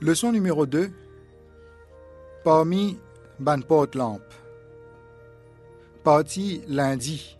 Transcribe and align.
Leçon 0.00 0.32
numéro 0.32 0.66
2. 0.66 0.90
Parmi 2.42 2.98
ban 3.38 3.60
porte 3.60 3.94
lampe. 3.94 4.34
Partie 6.02 6.62
lundi. 6.68 7.38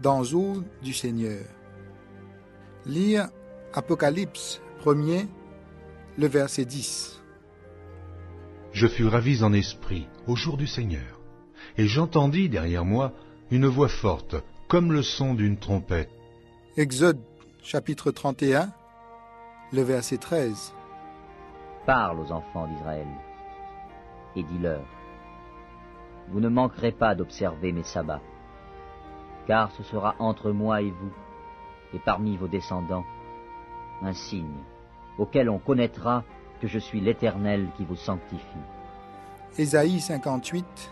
Dans 0.00 0.22
eau 0.32 0.62
du 0.82 0.92
Seigneur. 0.92 1.44
Lire 2.86 3.28
Apocalypse 3.72 4.60
1er, 4.84 5.26
le 6.16 6.26
verset 6.28 6.64
10. 6.64 7.20
Je 8.72 8.86
fus 8.86 9.06
ravi 9.06 9.42
en 9.42 9.52
esprit 9.52 10.06
au 10.26 10.36
jour 10.36 10.56
du 10.56 10.66
Seigneur, 10.66 11.20
et 11.76 11.86
j'entendis 11.86 12.48
derrière 12.48 12.84
moi 12.84 13.12
une 13.50 13.66
voix 13.66 13.88
forte, 13.88 14.36
comme 14.68 14.92
le 14.92 15.02
son 15.02 15.34
d'une 15.34 15.58
trompette. 15.58 16.10
Exode 16.76 17.20
chapitre 17.62 18.10
31, 18.10 18.72
le 19.72 19.82
verset 19.82 20.18
13. 20.18 20.72
Parle 21.86 22.20
aux 22.20 22.32
enfants 22.32 22.66
d'Israël 22.66 23.06
et 24.36 24.42
dis-leur, 24.42 24.82
Vous 26.28 26.40
ne 26.40 26.48
manquerez 26.48 26.92
pas 26.92 27.14
d'observer 27.14 27.72
mes 27.72 27.82
sabbats, 27.82 28.22
car 29.46 29.70
ce 29.72 29.82
sera 29.82 30.14
entre 30.18 30.50
moi 30.50 30.80
et 30.80 30.90
vous, 30.90 31.12
et 31.92 31.98
parmi 31.98 32.36
vos 32.36 32.48
descendants, 32.48 33.04
un 34.02 34.14
signe 34.14 34.62
auquel 35.18 35.50
on 35.50 35.58
connaîtra 35.58 36.24
que 36.60 36.66
je 36.66 36.78
suis 36.78 37.00
l'Éternel 37.00 37.68
qui 37.76 37.84
vous 37.84 37.96
sanctifie. 37.96 38.44
Ésaïe 39.58 40.00
58, 40.00 40.90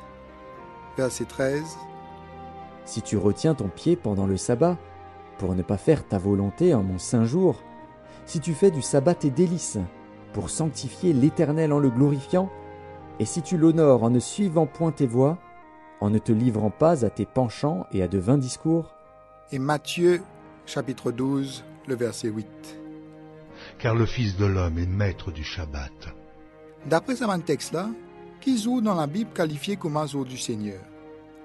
verset 0.96 1.24
13. 1.24 1.78
Si 2.84 3.02
tu 3.02 3.16
retiens 3.16 3.54
ton 3.54 3.68
pied 3.68 3.96
pendant 3.96 4.26
le 4.26 4.36
sabbat, 4.36 4.76
pour 5.38 5.54
ne 5.54 5.62
pas 5.62 5.78
faire 5.78 6.06
ta 6.06 6.18
volonté 6.18 6.74
en 6.74 6.82
mon 6.82 6.98
saint 6.98 7.24
jour, 7.24 7.56
si 8.26 8.40
tu 8.40 8.52
fais 8.52 8.70
du 8.70 8.82
sabbat 8.82 9.14
tes 9.14 9.30
délices, 9.30 9.78
pour 10.32 10.50
sanctifier 10.50 11.12
l'Éternel 11.12 11.72
en 11.72 11.78
le 11.78 11.90
glorifiant, 11.90 12.50
et 13.18 13.24
si 13.24 13.42
tu 13.42 13.56
l'honores 13.56 14.02
en 14.02 14.10
ne 14.10 14.18
suivant 14.18 14.66
point 14.66 14.92
tes 14.92 15.06
voies, 15.06 15.38
en 16.00 16.10
ne 16.10 16.18
te 16.18 16.32
livrant 16.32 16.70
pas 16.70 17.04
à 17.04 17.10
tes 17.10 17.26
penchants 17.26 17.86
et 17.92 18.02
à 18.02 18.08
de 18.08 18.18
vains 18.18 18.38
discours, 18.38 18.94
Et 19.52 19.58
Matthieu 19.58 20.22
chapitre 20.66 21.12
12, 21.12 21.64
le 21.86 21.94
verset 21.94 22.28
8. 22.28 22.46
Car 23.78 23.94
le 23.94 24.06
Fils 24.06 24.36
de 24.36 24.46
l'homme 24.46 24.78
est 24.78 24.86
maître 24.86 25.30
du 25.30 25.44
Shabbat. 25.44 25.92
D'après 26.86 27.16
ce 27.16 27.40
texte-là, 27.40 27.90
qui 28.40 28.58
joue 28.58 28.80
dans 28.80 28.94
la 28.94 29.06
Bible 29.06 29.30
qualifié 29.32 29.76
comme 29.76 29.96
un 29.96 30.06
jour 30.06 30.24
du 30.24 30.36
Seigneur 30.36 30.80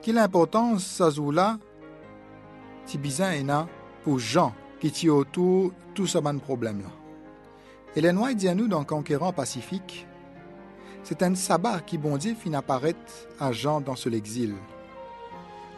Quelle 0.01 0.17
importance 0.17 0.83
ça 0.83 1.09
jour-là 1.09 1.59
si 2.85 2.97
bizarre 2.97 3.33
et 3.33 3.45
pour 4.03 4.17
Jean 4.17 4.53
qui 4.79 4.91
tient 4.91 5.11
autour 5.11 5.73
tout 5.93 6.07
ce 6.07 6.17
problème-là 6.17 6.89
Et 7.97 8.01
les 8.01 8.13
Noirs 8.13 8.35
nous 8.55 8.67
dans 8.67 8.83
Conquérant 8.83 9.33
Pacifique, 9.33 10.05
c'est 11.01 11.23
un 11.23 11.33
sabbat 11.33 11.79
qui 11.79 11.97
bon 11.97 12.15
Dieu 12.17 12.35
fin 12.35 12.53
apparaître 12.53 13.27
à 13.39 13.51
Jean 13.51 13.81
dans 13.81 13.95
ce 13.95 14.07
l'exil. 14.07 14.53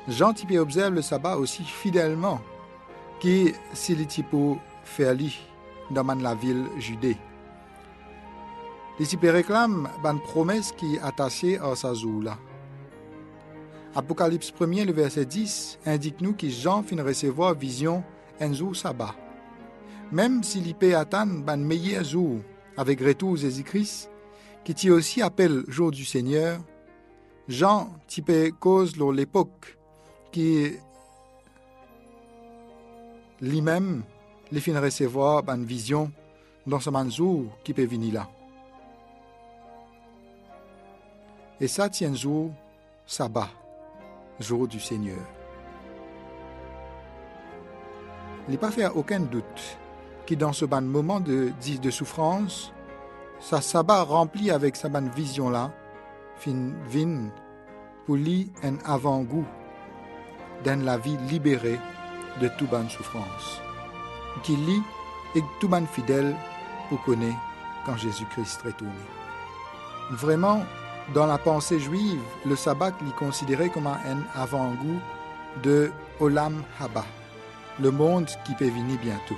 Jean 0.06 0.34
type 0.34 0.52
observe 0.60 0.96
le 0.96 1.02
sabbat 1.02 1.38
aussi 1.38 1.64
fidèlement 1.64 2.42
qui 3.22 3.54
s'il 3.72 4.06
typo 4.06 4.58
faire 4.84 5.16
dans 5.92 6.04
la 6.04 6.36
ville 6.36 6.66
Judée. 6.78 7.16
Les 9.00 9.06
types 9.06 9.24
réclament 9.24 9.88
une 10.04 10.20
promesse 10.20 10.74
qui 10.74 10.96
est 10.96 11.02
attachée 11.02 11.58
à 11.58 11.74
sa 11.74 11.94
là. 12.22 12.38
Apocalypse 13.96 14.52
1 14.60 14.84
le 14.84 14.92
verset 14.92 15.24
10, 15.24 15.80
indique-nous 15.86 16.34
que 16.34 16.50
Jean 16.50 16.84
fin 16.84 17.02
recevoir 17.02 17.54
vision 17.54 18.04
un 18.42 18.52
jour 18.52 18.76
sabbat. 18.76 19.16
Même 20.12 20.44
s'il 20.44 20.74
peut 20.74 20.96
attendre 20.96 21.48
un 21.48 21.58
meilleur 21.58 22.04
jour 22.04 22.40
avec 22.78 23.00
retour 23.00 23.38
Jésus-Christ, 23.38 24.10
qui 24.64 24.74
t'y 24.74 24.90
aussi 24.90 25.22
appelle 25.22 25.64
jour 25.68 25.92
du 25.92 26.04
Seigneur, 26.04 26.60
Jean 27.48 27.90
type 28.08 28.32
cause 28.60 28.96
l'époque 28.98 29.78
qui 30.32 30.74
lui-même 33.42 34.04
les 34.52 34.60
fin 34.60 34.80
recevoir 34.80 35.48
une 35.50 35.66
vision 35.66 36.12
dans 36.66 36.80
ce 36.80 36.90
jour 37.10 37.46
qui 37.64 37.74
peut 37.74 37.86
venir 37.86 38.14
là. 38.14 38.30
Et 41.62 41.68
ça 41.68 41.90
tient 41.90 42.14
jour 42.14 42.52
sabbat, 43.06 43.50
jour 44.40 44.68
du 44.68 44.80
Seigneur. 44.80 45.26
Il 48.48 48.52
n'est 48.52 48.58
pas 48.58 48.72
fait 48.72 48.88
aucun 48.88 49.20
doute 49.20 49.78
que 50.30 50.36
dans 50.36 50.54
ce 50.54 50.64
ban 50.64 50.82
moment 50.82 51.20
de, 51.20 51.52
de 51.82 51.90
souffrance, 51.90 52.72
sa 53.40 53.62
sabbat 53.62 54.04
rempli 54.04 54.52
avec 54.52 54.76
sa 54.76 54.88
bonne 54.88 55.10
vision-là, 55.10 55.72
fin 56.38 56.72
vin 56.88 57.30
pour 58.06 58.16
lui 58.16 58.52
un 58.62 58.76
avant-goût 58.86 59.46
dans 60.64 60.86
la 60.86 61.00
vie 61.00 61.18
libérée 61.30 61.80
de 62.40 62.48
toute 62.60 62.70
bonne 62.70 62.90
souffrance. 62.90 63.60
Qui 64.44 64.56
lit 64.56 64.84
et 65.36 65.42
tout 65.60 65.68
ban 65.68 65.86
fidèle 65.88 66.36
pour 66.90 67.02
connaître 67.04 67.40
quand 67.88 67.98
Jésus-Christ 67.98 68.62
retourne. 68.64 68.92
Vraiment, 70.12 70.62
dans 71.16 71.26
la 71.26 71.40
pensée 71.40 71.80
juive, 71.80 72.22
le 72.46 72.56
sabbat 72.56 72.90
est 72.90 73.16
considéré 73.18 73.70
comme 73.70 73.88
un 73.88 74.22
avant-goût 74.36 75.00
de 75.64 75.92
Olam 76.20 76.62
Haba, 76.80 77.06
le 77.82 77.90
monde 77.90 78.30
qui 78.46 78.54
peut 78.54 78.70
venir 78.70 79.00
bientôt. 79.02 79.38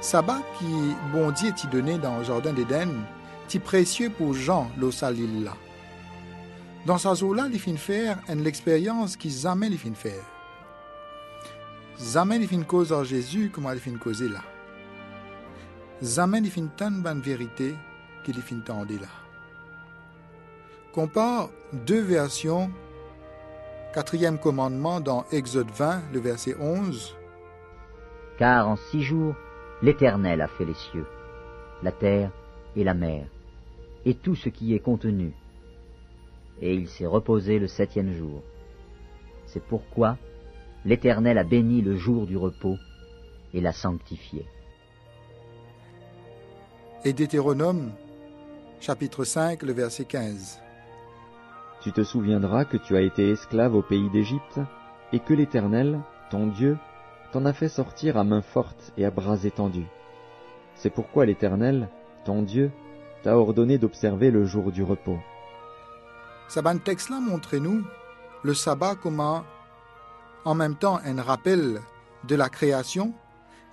Sabbat 0.00 0.42
qui, 0.58 0.94
bon 1.12 1.30
Dieu, 1.32 1.52
t'y 1.52 1.66
donné 1.66 1.98
dans 1.98 2.18
le 2.18 2.24
jardin 2.24 2.52
d'Éden, 2.52 2.88
est 3.52 3.60
précieux 3.60 4.10
pour 4.10 4.34
Jean, 4.34 4.70
l'Osalilla. 4.78 5.54
Dans 6.86 6.98
sa 6.98 7.14
zola, 7.14 7.48
il 7.50 7.58
fin 7.58 7.76
faire 7.76 8.18
une 8.28 8.46
expérience 8.46 9.16
qui 9.16 9.30
jamais 9.30 9.68
il 9.68 9.78
fin 9.78 9.92
il 12.36 12.48
fin 12.48 12.62
cause 12.62 12.92
en 12.92 13.02
Jésus 13.04 13.50
comme 13.52 13.68
il 13.72 13.80
fin 13.80 13.96
causer 13.98 14.28
là. 14.28 14.42
Jamais 16.00 16.38
il 16.38 16.50
fin 16.50 16.66
tant 16.76 16.90
bonne 16.90 17.20
vérité 17.20 17.74
qu'il 18.24 18.40
fin 18.40 18.60
tendre 18.60 18.94
là 19.00 19.08
compare 20.98 21.50
deux 21.72 22.00
versions, 22.00 22.72
quatrième 23.94 24.36
commandement 24.36 24.98
dans 24.98 25.24
Exode 25.30 25.70
20, 25.70 26.02
le 26.12 26.18
verset 26.18 26.56
11. 26.58 27.16
Car 28.36 28.68
en 28.68 28.74
six 28.90 29.02
jours, 29.02 29.36
l'Éternel 29.82 30.40
a 30.40 30.48
fait 30.48 30.64
les 30.64 30.74
cieux, 30.74 31.06
la 31.82 31.92
terre 31.92 32.30
et 32.76 32.84
la 32.84 32.94
mer, 32.94 33.26
et 34.04 34.14
tout 34.14 34.34
ce 34.34 34.48
qui 34.48 34.74
est 34.74 34.80
contenu. 34.80 35.32
Et 36.60 36.74
il 36.74 36.88
s'est 36.88 37.06
reposé 37.06 37.58
le 37.58 37.68
septième 37.68 38.12
jour. 38.12 38.42
C'est 39.46 39.62
pourquoi 39.62 40.16
l'Éternel 40.84 41.38
a 41.38 41.44
béni 41.44 41.82
le 41.82 41.96
jour 41.96 42.26
du 42.26 42.36
repos 42.36 42.76
et 43.54 43.60
l'a 43.60 43.72
sanctifié. 43.72 44.44
Et 47.04 47.12
Deutéronome, 47.12 47.92
chapitre 48.80 49.24
5, 49.24 49.62
le 49.62 49.72
verset 49.72 50.04
15. 50.04 50.60
Tu 51.80 51.92
te 51.92 52.02
souviendras 52.02 52.64
que 52.64 52.76
tu 52.76 52.96
as 52.96 53.02
été 53.02 53.30
esclave 53.30 53.76
au 53.76 53.82
pays 53.82 54.10
d'Égypte, 54.10 54.60
et 55.12 55.20
que 55.20 55.32
l'Éternel, 55.32 56.00
ton 56.30 56.48
Dieu, 56.48 56.76
t'en 57.32 57.44
a 57.44 57.52
fait 57.52 57.68
sortir 57.68 58.16
à 58.16 58.24
main 58.24 58.42
forte 58.42 58.92
et 58.96 59.04
à 59.04 59.10
bras 59.10 59.44
étendus. 59.44 59.86
C'est 60.74 60.90
pourquoi 60.90 61.26
l'Éternel, 61.26 61.88
ton 62.24 62.42
Dieu, 62.42 62.70
t'a 63.22 63.36
ordonné 63.36 63.78
d'observer 63.78 64.30
le 64.30 64.44
jour 64.44 64.70
du 64.70 64.82
repos. 64.82 65.18
Saban 66.48 66.78
texte-là 66.78 67.20
montre-nous 67.20 67.84
le 68.42 68.54
sabbat 68.54 68.94
comme 68.94 69.20
en 69.20 70.54
même 70.54 70.76
temps 70.76 71.00
un 71.04 71.20
rappel 71.20 71.80
de 72.24 72.34
la 72.34 72.48
création 72.48 73.12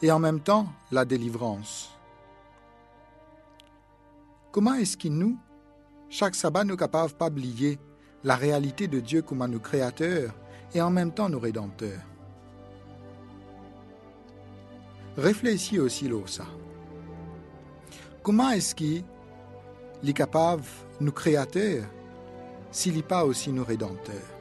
et 0.01 0.11
en 0.11 0.19
même 0.19 0.39
temps 0.39 0.67
la 0.91 1.05
délivrance. 1.05 1.91
Comment 4.51 4.73
est-ce 4.73 4.97
qu'il 4.97 5.13
nous, 5.13 5.37
chaque 6.09 6.35
sabbat, 6.35 6.63
nous 6.63 6.77
capable 6.77 7.13
pas 7.13 7.27
oublier 7.27 7.79
la 8.23 8.35
réalité 8.35 8.87
de 8.87 8.99
Dieu 8.99 9.21
comme 9.21 9.41
un 9.41 9.59
créateur 9.59 10.33
et 10.73 10.81
en 10.81 10.89
même 10.89 11.11
temps 11.11 11.29
nous 11.29 11.39
rédempteur. 11.39 11.99
Réfléchis 15.17 15.79
aussi 15.79 16.07
là 16.07 16.19
ça. 16.27 16.45
Comment 18.21 18.49
est-ce 18.49 18.75
qu'il 18.75 19.03
est 20.05 20.13
capable 20.13 20.63
nous 20.99 21.11
créateur 21.11 21.85
s'il 22.71 22.95
n'est 22.95 23.03
pas 23.03 23.23
aussi 23.23 23.51
nous 23.51 23.63
rédempteur 23.63 24.34